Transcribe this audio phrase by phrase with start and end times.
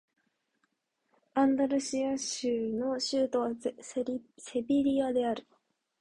[1.35, 3.51] アンダルシア州の州都は
[3.81, 5.45] セビリアである